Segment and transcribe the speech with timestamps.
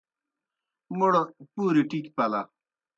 [0.97, 1.13] موْڑ
[1.53, 2.41] پُوریْ ٹِکیْ پلہ۔